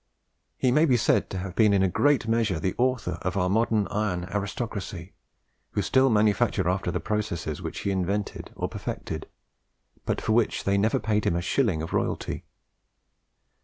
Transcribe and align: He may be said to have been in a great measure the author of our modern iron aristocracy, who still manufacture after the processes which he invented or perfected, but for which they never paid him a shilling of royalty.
He 0.57 0.71
may 0.71 0.85
be 0.85 0.97
said 0.97 1.29
to 1.29 1.37
have 1.37 1.53
been 1.55 1.73
in 1.73 1.83
a 1.83 1.87
great 1.87 2.27
measure 2.27 2.59
the 2.59 2.73
author 2.79 3.19
of 3.21 3.37
our 3.37 3.51
modern 3.51 3.85
iron 3.91 4.23
aristocracy, 4.31 5.13
who 5.73 5.83
still 5.83 6.09
manufacture 6.09 6.67
after 6.67 6.89
the 6.89 6.99
processes 6.99 7.61
which 7.61 7.81
he 7.81 7.91
invented 7.91 8.51
or 8.55 8.67
perfected, 8.67 9.27
but 10.07 10.19
for 10.19 10.31
which 10.31 10.63
they 10.63 10.75
never 10.79 10.97
paid 10.99 11.27
him 11.27 11.35
a 11.35 11.41
shilling 11.43 11.83
of 11.83 11.93
royalty. 11.93 12.45